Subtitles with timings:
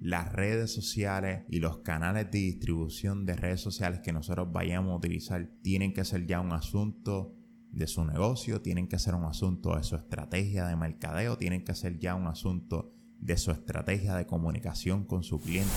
[0.00, 4.96] las redes sociales y los canales de distribución de redes sociales que nosotros vayamos a
[4.96, 7.34] utilizar tienen que ser ya un asunto
[7.72, 11.74] de su negocio, tienen que ser un asunto de su estrategia de mercadeo, tienen que
[11.74, 15.72] ser ya un asunto de su estrategia de comunicación con su cliente.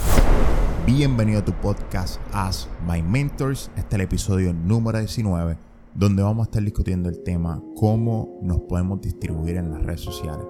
[0.85, 3.71] Bienvenido a tu podcast As My Mentors.
[3.75, 5.57] Este es el episodio número 19,
[5.95, 10.45] donde vamos a estar discutiendo el tema cómo nos podemos distribuir en las redes sociales.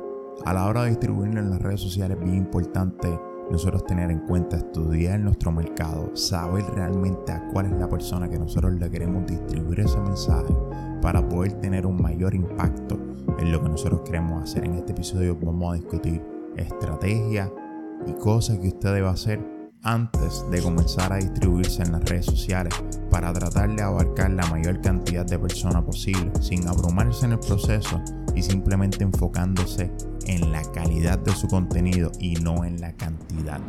[0.46, 3.08] A la hora de distribuirnos en las redes sociales es bien importante
[3.52, 8.40] nosotros tener en cuenta, estudiar nuestro mercado, saber realmente a cuál es la persona que
[8.40, 10.56] nosotros le queremos distribuir ese mensaje
[11.02, 12.98] para poder tener un mayor impacto
[13.38, 14.64] en lo que nosotros queremos hacer.
[14.66, 16.22] En este episodio vamos a discutir
[16.56, 17.52] estrategia
[18.08, 22.74] y cosas que usted debe hacer antes de comenzar a distribuirse en las redes sociales
[23.10, 28.02] para tratar de abarcar la mayor cantidad de personas posible sin abrumarse en el proceso
[28.36, 29.92] y simplemente enfocándose
[30.28, 33.60] en la calidad de su contenido y no en la cantidad.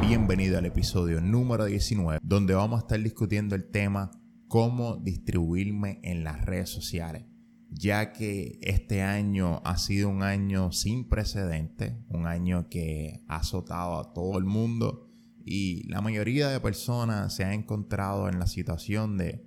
[0.00, 4.10] Bienvenido al episodio número 19 donde vamos a estar discutiendo el tema
[4.48, 7.26] cómo distribuirme en las redes sociales
[7.72, 14.00] ya que este año ha sido un año sin precedentes, un año que ha azotado
[14.00, 15.09] a todo el mundo
[15.44, 19.46] y la mayoría de personas se ha encontrado en la situación de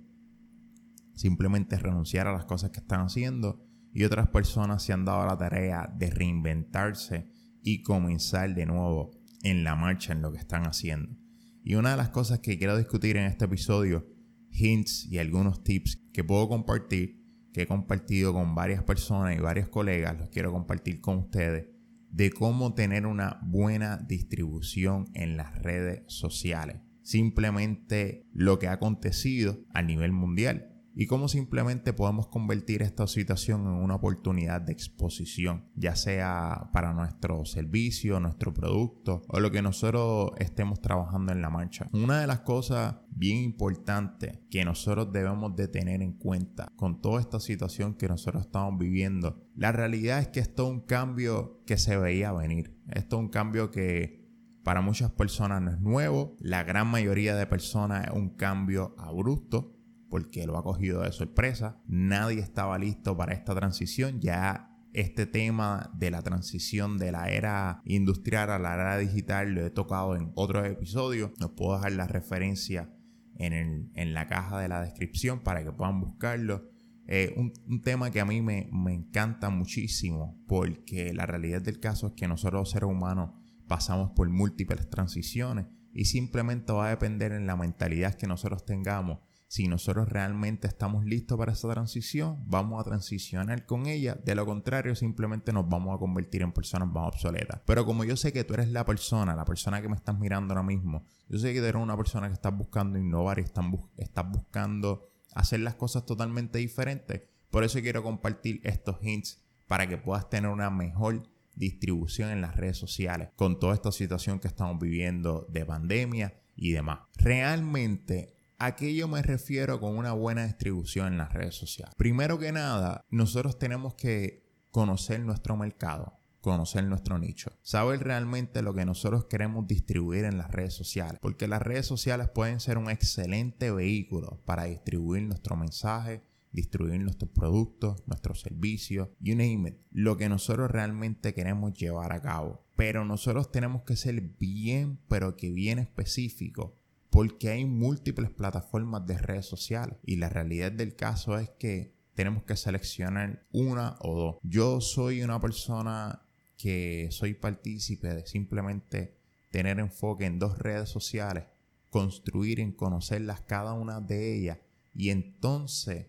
[1.14, 5.38] simplemente renunciar a las cosas que están haciendo y otras personas se han dado la
[5.38, 7.30] tarea de reinventarse
[7.62, 11.16] y comenzar de nuevo en la marcha en lo que están haciendo.
[11.62, 14.06] Y una de las cosas que quiero discutir en este episodio,
[14.50, 17.22] hints y algunos tips que puedo compartir,
[17.52, 21.68] que he compartido con varias personas y varios colegas, los quiero compartir con ustedes,
[22.14, 26.80] de cómo tener una buena distribución en las redes sociales.
[27.02, 33.62] Simplemente lo que ha acontecido a nivel mundial y cómo simplemente podemos convertir esta situación
[33.62, 39.62] en una oportunidad de exposición, ya sea para nuestro servicio, nuestro producto o lo que
[39.62, 41.88] nosotros estemos trabajando en la marcha.
[41.92, 47.20] Una de las cosas bien importantes que nosotros debemos de tener en cuenta con toda
[47.20, 51.76] esta situación que nosotros estamos viviendo, la realidad es que esto es un cambio que
[51.76, 52.80] se veía venir.
[52.88, 54.24] Esto es un cambio que
[54.62, 59.73] para muchas personas no es nuevo, la gran mayoría de personas es un cambio abrupto
[60.14, 61.82] porque lo ha cogido de sorpresa.
[61.88, 64.20] Nadie estaba listo para esta transición.
[64.20, 69.66] Ya este tema de la transición de la era industrial a la era digital lo
[69.66, 71.32] he tocado en otros episodios.
[71.40, 72.94] Nos puedo dejar la referencia
[73.38, 76.70] en, la caja de la descripción para que puedan buscarlo.
[77.08, 82.06] Eh, un, tema que a mí me, me encanta muchísimo porque la realidad del caso
[82.06, 83.30] es que nosotros seres humanos
[83.66, 89.18] pasamos por múltiples transiciones y simplemente va a depender en la mentalidad que nosotros tengamos
[89.54, 94.16] si nosotros realmente estamos listos para esa transición, vamos a transicionar con ella.
[94.16, 97.60] De lo contrario, simplemente nos vamos a convertir en personas más obsoletas.
[97.64, 100.52] Pero como yo sé que tú eres la persona, la persona que me estás mirando
[100.52, 104.28] ahora mismo, yo sé que tú eres una persona que estás buscando innovar y estás
[104.28, 107.22] buscando hacer las cosas totalmente diferentes.
[107.48, 112.56] Por eso quiero compartir estos hints para que puedas tener una mejor distribución en las
[112.56, 117.02] redes sociales con toda esta situación que estamos viviendo de pandemia y demás.
[117.18, 118.76] Realmente ¿A
[119.08, 121.94] me refiero con una buena distribución en las redes sociales?
[121.98, 128.72] Primero que nada, nosotros tenemos que conocer nuestro mercado, conocer nuestro nicho, saber realmente lo
[128.72, 132.88] que nosotros queremos distribuir en las redes sociales, porque las redes sociales pueden ser un
[132.88, 140.16] excelente vehículo para distribuir nuestro mensaje, distribuir nuestros productos, nuestros servicios, you name it, lo
[140.16, 142.64] que nosotros realmente queremos llevar a cabo.
[142.76, 146.70] Pero nosotros tenemos que ser bien, pero que bien específicos
[147.14, 152.42] porque hay múltiples plataformas de redes sociales y la realidad del caso es que tenemos
[152.42, 154.36] que seleccionar una o dos.
[154.42, 156.22] Yo soy una persona
[156.58, 159.14] que soy partícipe de simplemente
[159.52, 161.44] tener enfoque en dos redes sociales,
[161.88, 164.58] construir en conocerlas cada una de ellas
[164.92, 166.08] y entonces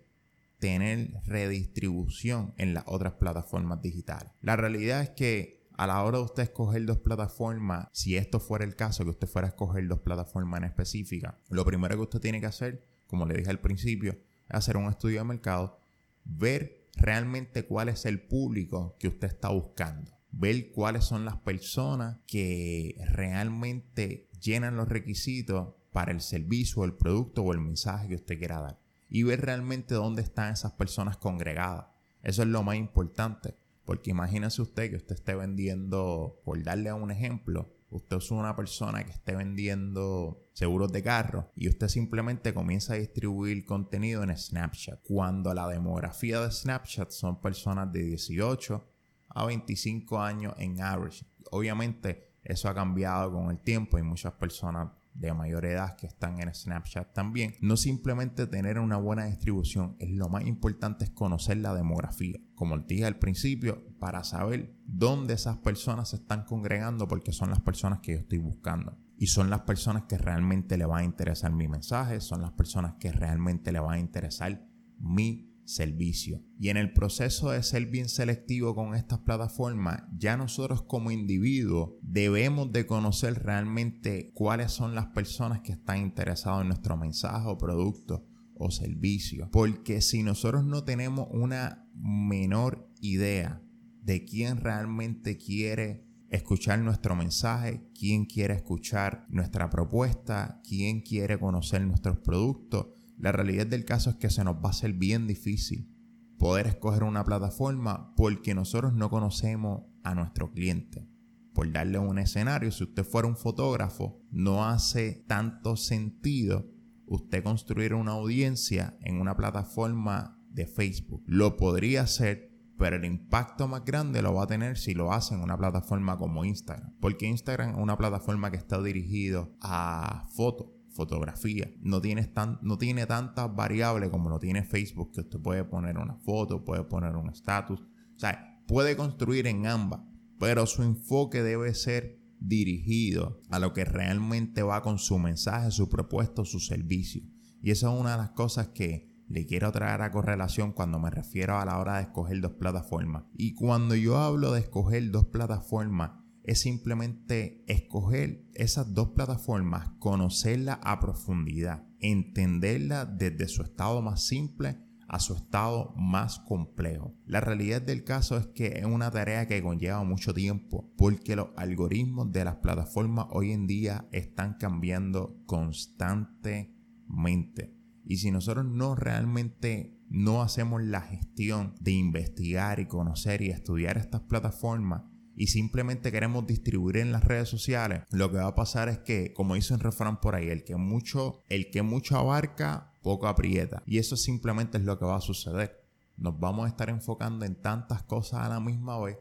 [0.58, 4.32] tener redistribución en las otras plataformas digitales.
[4.42, 8.66] La realidad es que a la hora de usted escoger dos plataformas, si esto fuera
[8.66, 12.20] el caso, que usted fuera a escoger dos plataformas en específica, lo primero que usted
[12.20, 15.80] tiene que hacer, como le dije al principio, es hacer un estudio de mercado,
[16.24, 22.18] ver realmente cuál es el público que usted está buscando, ver cuáles son las personas
[22.26, 28.38] que realmente llenan los requisitos para el servicio, el producto o el mensaje que usted
[28.38, 28.80] quiera dar
[29.10, 31.88] y ver realmente dónde están esas personas congregadas.
[32.24, 33.56] Eso es lo más importante.
[33.86, 39.04] Porque imagínese usted que usted esté vendiendo, por darle un ejemplo, usted es una persona
[39.04, 45.02] que esté vendiendo seguros de carro y usted simplemente comienza a distribuir contenido en Snapchat.
[45.04, 48.84] Cuando la demografía de Snapchat son personas de 18
[49.30, 51.26] a 25 años en average.
[51.52, 56.40] Obviamente Eso ha cambiado con el tiempo y muchas personas de mayor edad que están
[56.40, 57.56] en Snapchat también.
[57.62, 62.40] No simplemente tener una buena distribución, es lo más importante es conocer la demografía.
[62.54, 67.62] Como dije al principio, para saber dónde esas personas se están congregando porque son las
[67.62, 68.98] personas que yo estoy buscando.
[69.18, 72.96] Y son las personas que realmente le va a interesar mi mensaje, son las personas
[73.00, 74.68] que realmente le va a interesar
[75.00, 76.42] mi servicio.
[76.60, 81.92] Y en el proceso de ser bien selectivo con estas plataformas, ya nosotros como individuos
[82.02, 87.58] debemos de conocer realmente cuáles son las personas que están interesadas en nuestro mensaje o
[87.58, 88.26] producto
[88.56, 89.50] o servicio.
[89.52, 93.62] Porque si nosotros no tenemos una menor idea
[94.02, 101.82] de quién realmente quiere escuchar nuestro mensaje, quién quiere escuchar nuestra propuesta, quién quiere conocer
[101.86, 105.92] nuestros productos, la realidad del caso es que se nos va a hacer bien difícil
[106.38, 111.08] poder escoger una plataforma porque nosotros no conocemos a nuestro cliente.
[111.54, 116.70] Por darle un escenario, si usted fuera un fotógrafo, no hace tanto sentido
[117.06, 121.24] usted construir una audiencia en una plataforma de Facebook.
[121.26, 125.34] Lo podría hacer, pero el impacto más grande lo va a tener si lo hace
[125.34, 126.94] en una plataforma como Instagram.
[127.00, 131.70] Porque Instagram es una plataforma que está dirigido a fotos fotografía.
[131.82, 132.02] No,
[132.34, 136.64] tan, no tiene tantas variables como lo tiene Facebook, que usted puede poner una foto,
[136.64, 137.82] puede poner un estatus.
[137.82, 140.02] O sea, puede construir en ambas,
[140.40, 145.90] pero su enfoque debe ser dirigido a lo que realmente va con su mensaje, su
[145.90, 147.24] propuesto, su servicio.
[147.62, 151.10] Y esa es una de las cosas que le quiero traer a correlación cuando me
[151.10, 153.24] refiero a la hora de escoger dos plataformas.
[153.34, 156.12] Y cuando yo hablo de escoger dos plataformas,
[156.46, 164.78] es simplemente escoger esas dos plataformas, conocerla a profundidad, entenderla desde su estado más simple
[165.08, 167.14] a su estado más complejo.
[167.26, 171.50] La realidad del caso es que es una tarea que conlleva mucho tiempo porque los
[171.58, 177.76] algoritmos de las plataformas hoy en día están cambiando constantemente.
[178.04, 183.98] Y si nosotros no realmente no hacemos la gestión de investigar y conocer y estudiar
[183.98, 185.04] estas plataformas,
[185.36, 189.34] y simplemente queremos distribuir en las redes sociales, lo que va a pasar es que,
[189.34, 193.84] como dice un refrán por ahí, el que mucho, el que mucho abarca, poco aprieta.
[193.86, 195.84] Y eso simplemente es lo que va a suceder.
[196.18, 199.18] Nos vamos a estar enfocando en tantas cosas a la misma vez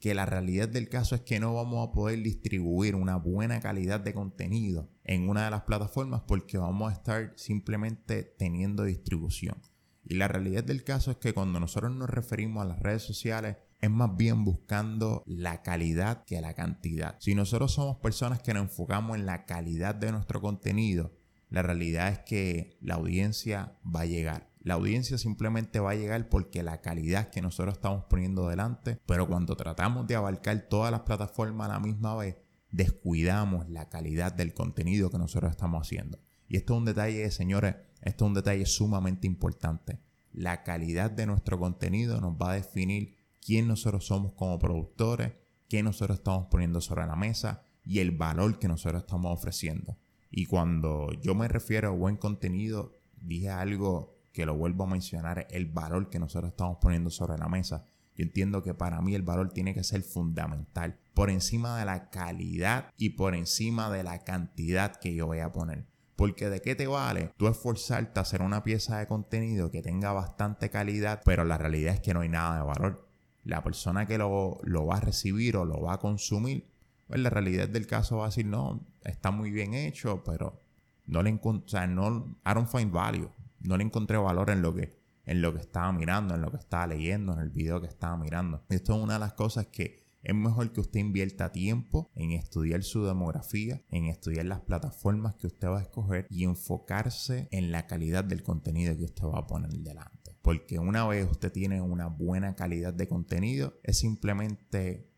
[0.00, 3.98] que la realidad del caso es que no vamos a poder distribuir una buena calidad
[3.98, 9.56] de contenido en una de las plataformas porque vamos a estar simplemente teniendo distribución.
[10.04, 13.56] Y la realidad del caso es que cuando nosotros nos referimos a las redes sociales,
[13.80, 17.16] es más bien buscando la calidad que la cantidad.
[17.20, 21.12] Si nosotros somos personas que nos enfocamos en la calidad de nuestro contenido,
[21.48, 24.50] la realidad es que la audiencia va a llegar.
[24.60, 29.28] La audiencia simplemente va a llegar porque la calidad que nosotros estamos poniendo delante, pero
[29.28, 32.36] cuando tratamos de abarcar todas las plataformas a la misma vez,
[32.72, 36.18] descuidamos la calidad del contenido que nosotros estamos haciendo.
[36.48, 40.00] Y esto es un detalle, señores, esto es un detalle sumamente importante.
[40.32, 43.15] La calidad de nuestro contenido nos va a definir
[43.46, 45.34] quién nosotros somos como productores,
[45.68, 49.96] qué nosotros estamos poniendo sobre la mesa y el valor que nosotros estamos ofreciendo.
[50.32, 55.46] Y cuando yo me refiero a buen contenido, dije algo que lo vuelvo a mencionar,
[55.50, 57.86] el valor que nosotros estamos poniendo sobre la mesa.
[58.16, 62.10] Yo entiendo que para mí el valor tiene que ser fundamental, por encima de la
[62.10, 65.86] calidad y por encima de la cantidad que yo voy a poner.
[66.16, 70.12] Porque de qué te vale tú esforzarte a hacer una pieza de contenido que tenga
[70.12, 73.05] bastante calidad, pero la realidad es que no hay nada de valor
[73.46, 76.66] la persona que lo, va a recibir o lo va a consumir,
[77.06, 80.60] pues la realidad del caso va a decir, no, está muy bien hecho, pero
[81.06, 83.30] no le encontré, no, I don't find value.
[83.60, 86.58] No le encontré valor en lo que, en lo que estaba mirando, en lo que
[86.58, 88.62] estaba leyendo, en el video que estaba mirando.
[88.68, 92.82] Esto es una de las cosas que es mejor que usted invierta tiempo en estudiar
[92.82, 97.86] su demografía, en estudiar las plataformas que usted va a escoger y enfocarse en la
[97.86, 100.15] calidad del contenido que usted va a poner delante.
[100.46, 105.10] Porque una vez usted tiene una buena calidad de contenido, es simplemente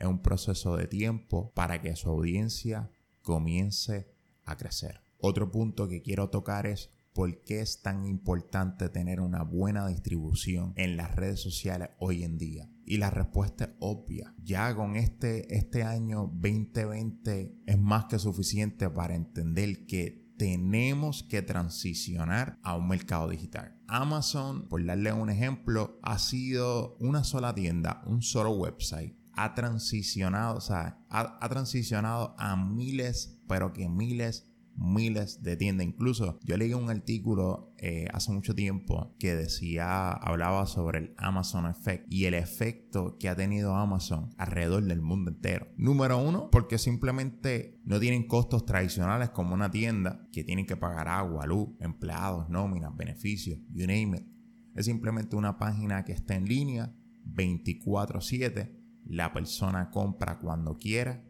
[0.00, 2.88] un proceso de tiempo para que su audiencia
[3.22, 4.06] comience
[4.44, 5.00] a crecer.
[5.18, 10.72] Otro punto que quiero tocar es por qué es tan importante tener una buena distribución
[10.76, 12.70] en las redes sociales hoy en día.
[12.84, 14.36] Y la respuesta es obvia.
[14.40, 21.42] Ya con este, este año 2020 es más que suficiente para entender que tenemos que
[21.42, 23.76] transicionar a un mercado digital.
[23.86, 29.16] Amazon, por darle un ejemplo, ha sido una sola tienda, un solo website.
[29.32, 35.86] Ha transicionado, o sea, ha, transicionado a miles, pero que miles miles de tiendas.
[35.86, 41.66] Incluso yo leí un artículo eh, hace mucho tiempo que decía, hablaba sobre el Amazon
[41.66, 45.68] Effect y el efecto que ha tenido Amazon alrededor del mundo entero.
[45.76, 51.08] Número uno, porque simplemente no tienen costos tradicionales como una tienda que tienen que pagar
[51.08, 54.26] agua, luz, empleados, nóminas, beneficios, you name it.
[54.74, 58.72] Es simplemente una página que está en línea 24/7.
[59.06, 61.24] La persona compra cuando quiera,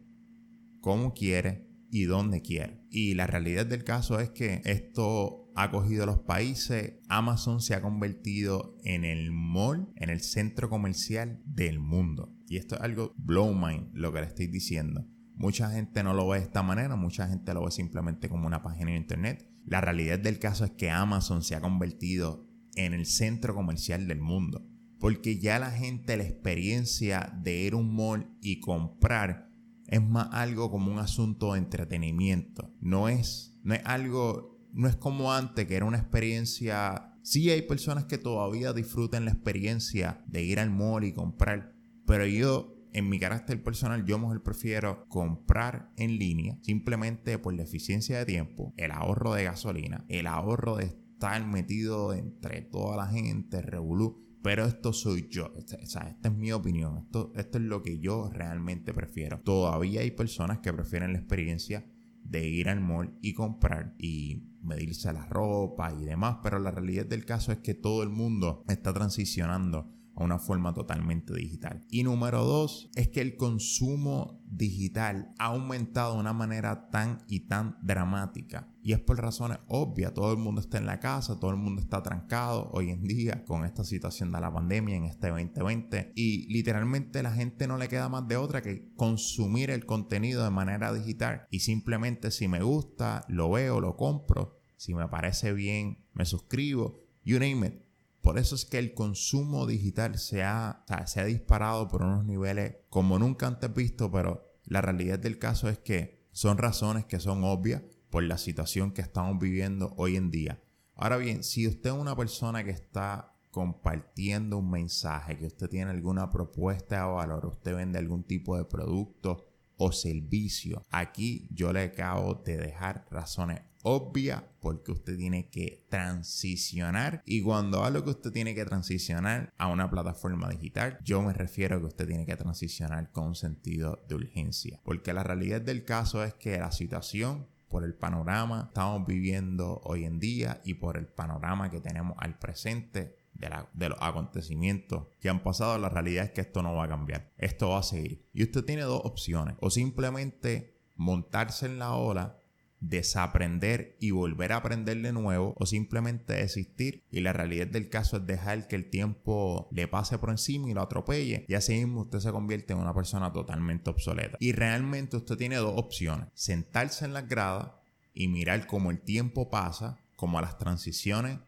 [0.81, 1.66] como quiere
[1.97, 2.83] y donde quiere.
[2.91, 6.97] Y la realidad del caso es que esto ha cogido los países.
[7.09, 12.37] Amazon se ha convertido en el mall, en el centro comercial del mundo.
[12.49, 15.07] Y esto es algo blow mind, lo que le estoy diciendo.
[15.35, 18.63] Mucha gente no lo ve de esta manera, mucha gente lo ve simplemente como una
[18.63, 19.51] página de internet.
[19.65, 24.21] La realidad del caso es que Amazon se ha convertido en el centro comercial del
[24.21, 24.69] mundo.
[24.99, 29.46] Porque ya la gente, la experiencia de ir a un mall y comprar
[29.89, 32.73] es más algo como un asunto de entretenimiento.
[32.81, 37.15] No es, no es algo, no es como antes que era una experiencia.
[37.23, 41.75] Sí hay personas que todavía disfrutan la experiencia de ir al mall y comprar,
[42.07, 47.63] pero yo en mi carácter personal, yo mejor prefiero comprar en línea simplemente por la
[47.63, 53.07] eficiencia de tiempo, el ahorro de gasolina, el ahorro de estar metido entre toda la
[53.07, 54.26] gente, revolú.
[54.47, 58.31] Pero esto soy yo, esta, esta es mi opinión, esto, esto es lo que yo
[58.33, 59.41] realmente prefiero.
[59.41, 61.85] Todavía hay personas que prefieren la experiencia
[62.23, 67.07] de ir al mall y comprar y medirse la ropa y demás, pero la realidad
[67.07, 71.85] del caso es que todo el mundo está transicionando a una forma totalmente digital.
[71.91, 77.41] Y número dos es que el consumo digital ha aumentado de una manera tan y
[77.41, 78.73] tan dramática.
[78.83, 80.15] Y es por razones obvias.
[80.15, 83.45] Todo el mundo está en la casa, todo el mundo está trancado hoy en día
[83.45, 86.13] con esta situación de la pandemia en este 2020.
[86.15, 90.51] Y literalmente la gente no le queda más de otra que consumir el contenido de
[90.51, 91.47] manera digital.
[91.51, 94.61] Y simplemente si me gusta, lo veo, lo compro.
[94.77, 97.01] Si me parece bien, me suscribo.
[97.25, 97.86] You name it
[98.27, 102.75] por eso es que el consumo digital se ha, se ha disparado por unos niveles
[102.91, 107.45] como nunca antes visto, pero la realidad del caso es que son razones que son
[107.45, 110.61] obvias por la situación que estamos viviendo hoy en día.
[110.97, 115.93] Ahora bien, si usted es una persona que está compartiendo un mensaje, que usted tiene
[115.93, 121.85] alguna propuesta de valor, usted vende algún tipo de producto o servicio, aquí yo le
[121.85, 127.23] acabo de dejar razones obvia porque usted tiene que transicionar.
[127.25, 131.77] Y cuando hablo que usted tiene que transicionar a una plataforma digital, yo me refiero
[131.77, 136.25] a que usted tiene que transicionar con sentido de urgencia, porque la realidad del caso
[136.25, 141.07] es que la situación por el panorama estamos viviendo hoy en día y por el
[141.07, 146.41] panorama que tenemos al presente de, los acontecimientos que han pasado, la realidad es que
[146.41, 147.33] esto no va a cambiar.
[147.39, 148.27] Esto va a seguir.
[148.33, 149.57] Y usted tiene dos opciones.
[149.61, 152.39] O simplemente montarse en la ola
[152.81, 158.19] desaprender y volver a aprender de nuevo o simplemente desistir y la realidad del caso
[158.19, 162.03] es dejar que el tiempo le pase por encima y lo atropelle y así mismo
[162.03, 167.07] usted se convierte en una persona totalmente obsoleta y realmente usted tiene dos opciones sentarse
[167.07, 167.71] en las gradas
[168.13, 171.39] y mirar cómo el tiempo pasa como las transiciones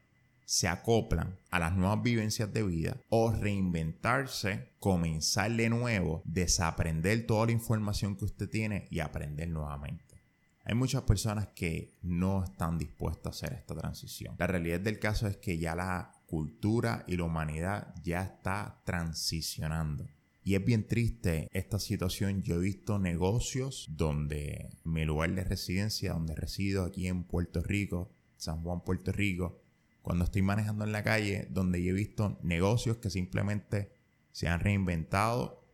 [0.49, 7.45] se acoplan a las nuevas vivencias de vida o reinventarse, comenzar de nuevo, desaprender toda
[7.45, 10.23] la información que usted tiene y aprender nuevamente.
[10.65, 14.37] Hay muchas personas que no están dispuestas a hacer esta transición.
[14.39, 20.09] La realidad del caso es que ya la cultura y la humanidad ya está transicionando.
[20.45, 22.43] Y es bien triste esta situación.
[22.43, 28.15] Yo he visto negocios donde mi lugar de residencia, donde resido aquí en Puerto Rico,
[28.39, 29.61] San Juan, Puerto Rico,
[30.03, 33.93] cuando estoy manejando en la calle, donde yo he visto negocios que simplemente
[34.33, 35.65] se han reinventado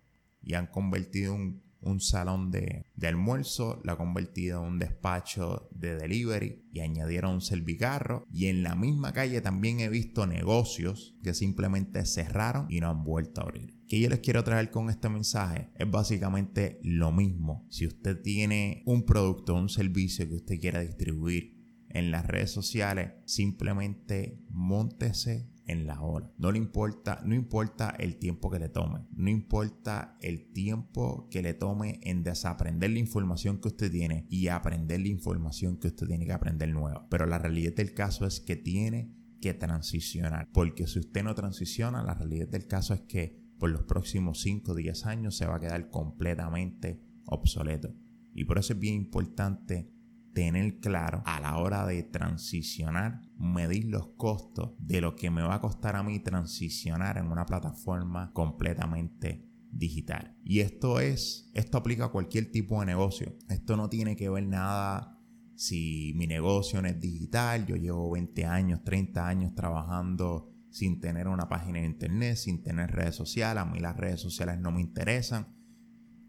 [0.43, 5.97] y han convertido un un salón de, almuerzo, la ha convertido en un despacho de
[5.97, 8.26] delivery y añadieron un servicarro.
[8.33, 13.04] Y en la misma calle también he visto negocios que simplemente cerraron y no han
[13.04, 13.78] vuelto a abrir.
[13.87, 15.71] ¿Qué yo les quiero traer con este mensaje?
[15.76, 17.66] Es básicamente lo mismo.
[17.69, 21.53] Si usted tiene un producto o un servicio que usted quiera distribuir
[21.94, 26.30] en las redes sociales, simplemente montese en la hora.
[26.36, 31.40] No le importa, no importa el tiempo que le tome, no importa el tiempo que
[31.40, 36.06] le tome en desaprender la información que usted tiene y aprender la información que usted
[36.06, 37.06] tiene que aprender nueva.
[37.08, 42.02] Pero la realidad del caso es que tiene que transicionar, porque si usted no transiciona,
[42.02, 45.56] la realidad del caso es que por los próximos 5 o 10 años se va
[45.56, 47.94] a quedar completamente obsoleto.
[48.34, 49.93] Y por eso es bien importante
[50.34, 55.54] tener claro a la hora de transicionar, medir los costos de lo que me va
[55.54, 60.36] a costar a mí transicionar en una plataforma completamente digital.
[60.44, 63.36] Y esto es, esto aplica a cualquier tipo de negocio.
[63.48, 65.14] Esto no tiene que ver nada
[65.56, 71.28] si mi negocio no es digital, yo llevo 20 años, 30 años trabajando sin tener
[71.28, 74.80] una página de internet, sin tener redes sociales, a mí las redes sociales no me
[74.80, 75.54] interesan.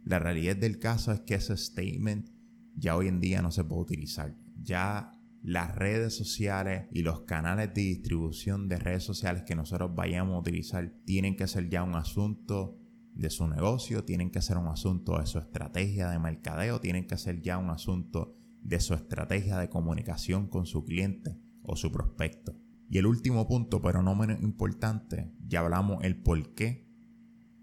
[0.03, 2.29] La realidad del caso es que ese statement
[2.75, 4.36] ya hoy en día no se puede utilizar.
[4.62, 10.36] Ya las redes sociales y los canales de distribución de redes sociales que nosotros vayamos
[10.36, 12.79] a utilizar tienen que ser ya un asunto
[13.13, 17.17] de su negocio, tienen que ser un asunto de su estrategia de mercadeo, tienen que
[17.17, 22.55] ser ya un asunto de su estrategia de comunicación con su cliente o su prospecto.
[22.89, 26.88] Y el último punto, pero no menos importante, ya hablamos el por qué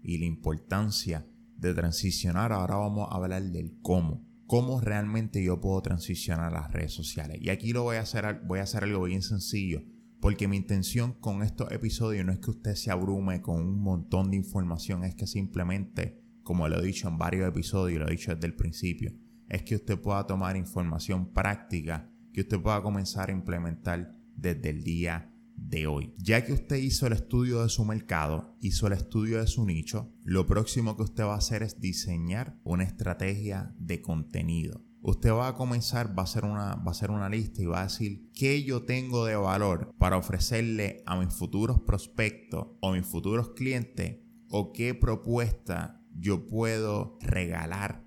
[0.01, 1.27] y la importancia
[1.57, 2.51] de transicionar.
[2.51, 4.25] Ahora vamos a hablar del cómo.
[4.53, 7.39] Cómo realmente yo puedo transicionar a las redes sociales.
[7.41, 9.81] Y aquí lo voy a hacer, voy a hacer algo bien sencillo.
[10.21, 14.29] Porque mi intención con estos episodios no es que usted se abrume con un montón
[14.29, 18.35] de información, es que simplemente, como lo he dicho en varios episodios, lo he dicho
[18.35, 19.11] desde el principio,
[19.49, 24.83] es que usted pueda tomar información práctica que usted pueda comenzar a implementar desde el
[24.83, 26.13] día de hoy.
[26.17, 30.11] Ya que usted hizo el estudio de su mercado, hizo el estudio de su nicho,
[30.23, 34.81] lo próximo que usted va a hacer es diseñar una estrategia de contenido.
[35.01, 37.81] Usted va a comenzar, va a hacer una, va a hacer una lista y va
[37.81, 43.05] a decir qué yo tengo de valor para ofrecerle a mis futuros prospectos o mis
[43.05, 48.05] futuros clientes o qué propuesta yo puedo regalar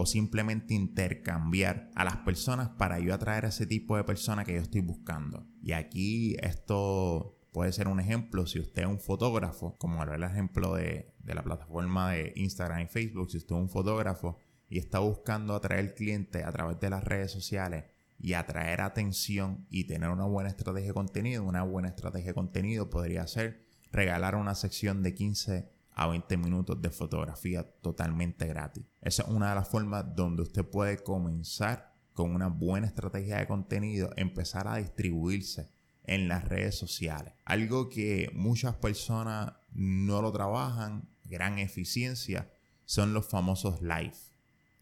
[0.00, 4.54] o simplemente intercambiar a las personas para yo atraer a ese tipo de personas que
[4.54, 5.44] yo estoy buscando.
[5.60, 10.76] Y aquí esto puede ser un ejemplo si usted es un fotógrafo, como el ejemplo
[10.76, 14.38] de, de la plataforma de Instagram y Facebook, si usted es un fotógrafo
[14.68, 17.86] y está buscando atraer clientes a través de las redes sociales
[18.20, 22.88] y atraer atención y tener una buena estrategia de contenido, una buena estrategia de contenido
[22.88, 28.84] podría ser regalar una sección de 15 a 20 minutos de fotografía totalmente gratis.
[29.02, 33.48] Esa es una de las formas donde usted puede comenzar con una buena estrategia de
[33.48, 35.68] contenido, empezar a distribuirse
[36.04, 37.34] en las redes sociales.
[37.44, 42.48] Algo que muchas personas no lo trabajan, gran eficiencia,
[42.84, 44.16] son los famosos live,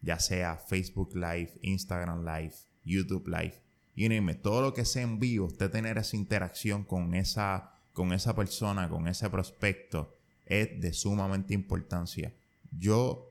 [0.01, 2.53] ya sea Facebook Live, Instagram Live,
[2.85, 3.59] YouTube Live,
[3.95, 8.13] y name todo lo que sea en vivo, usted tener esa interacción con esa, con
[8.13, 10.13] esa persona, con ese prospecto,
[10.49, 12.33] es de sumamente importancia.
[12.71, 13.29] Yo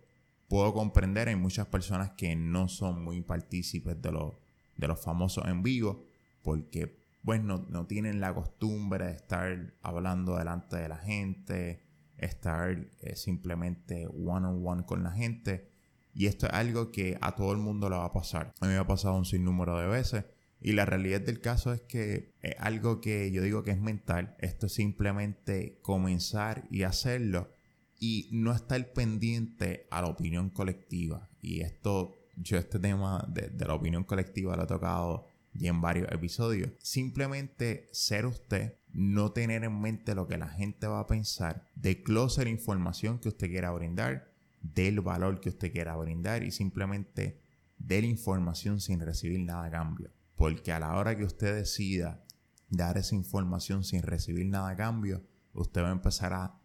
[0.49, 4.35] puedo comprender, hay muchas personas que no son muy partícipes de, los,
[4.77, 6.05] de los famosos en vivo
[6.43, 11.83] porque pues no, tienen la costumbre de estar hablando delante de la gente,
[12.19, 15.69] estar eh, simplemente one on one con la gente.
[16.15, 18.55] Y esto es algo que a todo el mundo le va a pasar.
[18.61, 20.25] A mí me ha pasado un sinnúmero de veces.
[20.61, 24.37] Y la realidad del caso es que es algo que yo digo que es mental.
[24.39, 27.51] Esto es simplemente comenzar y hacerlo
[27.99, 31.29] y no estar pendiente a la opinión colectiva.
[31.41, 36.11] Y esto, yo este tema de, la opinión colectiva lo he tocado ya en varios
[36.13, 36.71] episodios.
[36.79, 42.03] Simplemente ser usted, no tener en mente lo que la gente va a pensar, de
[42.07, 47.41] la información que usted quiera brindar, del valor que usted quiera brindar y simplemente
[47.79, 50.11] de la información sin recibir nada a cambio.
[50.37, 52.23] Porque a la hora que usted decida
[52.69, 56.61] dar esa información sin recibir nada a cambio, usted va a empezar a,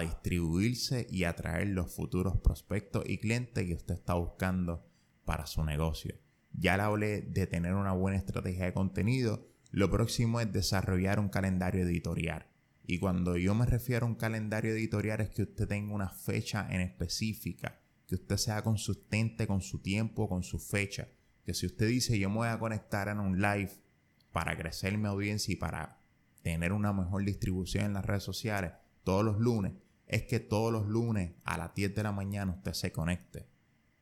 [0.00, 4.86] distribuirse y atraer los futuros prospectos y clientes que usted está buscando
[5.26, 6.14] para su negocio.
[6.50, 9.46] Ya le hablé de tener una buena estrategia de contenido.
[9.70, 12.46] Lo próximo es desarrollar un calendario editorial.
[12.86, 16.66] Y cuando yo me refiero a un calendario editorial es que usted tenga una fecha
[16.70, 21.06] en específica, que usted sea consistente con su tiempo, con su fecha
[21.44, 23.72] que si usted dice yo me voy a conectar en un live
[24.32, 25.98] para crecer mi audiencia y para
[26.42, 28.72] tener una mejor distribución en las redes sociales
[29.04, 29.72] todos los lunes,
[30.06, 33.48] es que todos los lunes a las 10 de la mañana usted se conecte.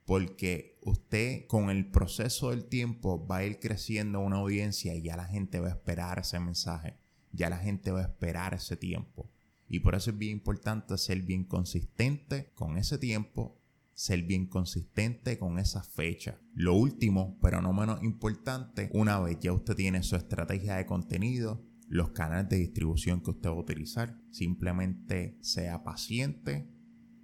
[0.05, 5.15] Porque usted con el proceso del tiempo va a ir creciendo una audiencia y ya
[5.15, 6.97] la gente va a esperar ese mensaje,
[7.31, 9.29] ya la gente va a esperar ese tiempo.
[9.67, 13.60] Y por eso es bien importante ser bien consistente con ese tiempo
[13.93, 16.39] ser bien consistente con esa fecha.
[16.53, 21.63] Lo último, pero no menos importante, una vez ya usted tiene su estrategia de contenido,
[21.87, 26.69] los canales de distribución que usted va a utilizar, simplemente sea paciente,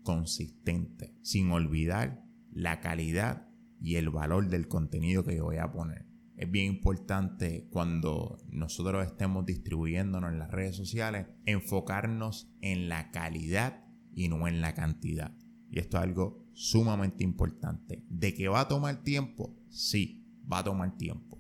[0.03, 3.47] consistente, sin olvidar la calidad
[3.80, 6.06] y el valor del contenido que yo voy a poner.
[6.36, 13.86] Es bien importante cuando nosotros estemos distribuyéndonos en las redes sociales, enfocarnos en la calidad
[14.13, 15.36] y no en la cantidad.
[15.69, 18.03] Y esto es algo sumamente importante.
[18.09, 19.55] ¿De que va a tomar tiempo?
[19.69, 21.37] Sí, va a tomar tiempo.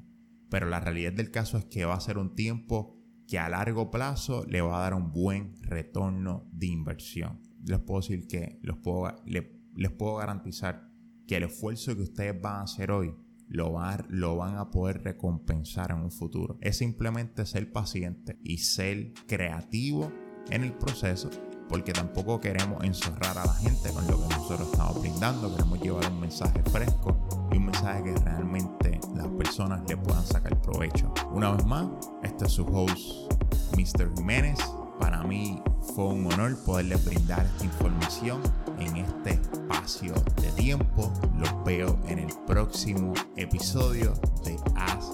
[0.49, 2.95] Pero la realidad del caso es que va a ser un tiempo
[3.27, 7.41] que a largo plazo le va a dar un buen retorno de inversión.
[7.65, 10.87] Les puedo decir que puedo, les puedo garantizar
[11.25, 13.15] que el esfuerzo que ustedes van a hacer hoy
[13.47, 13.75] lo,
[14.09, 16.59] lo van a poder recompensar en un futuro.
[16.61, 20.11] Es simplemente ser paciente y ser creativo
[20.51, 21.31] en el proceso
[21.69, 26.11] porque tampoco queremos enzorrar a la gente con lo que nosotros estamos brindando, queremos llevar
[26.11, 27.17] un mensaje fresco
[27.51, 31.13] y un mensaje que realmente las personas le puedan sacar provecho.
[31.31, 31.87] Una vez más,
[32.23, 33.31] este es su host,
[33.75, 34.13] Mr.
[34.15, 34.59] Jiménez.
[34.99, 35.61] Para mí
[35.93, 38.41] fue un honor poderles brindar información
[38.79, 41.11] en este espacio de tiempo.
[41.37, 45.13] Los veo en el próximo episodio de Ask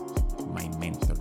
[0.54, 1.13] My Mentor.